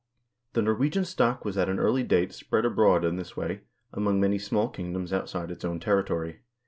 [0.53, 3.61] The Norwegian stock was at an early date spread abroad in this way,
[3.93, 6.39] among many small kingdoms outside its own territory.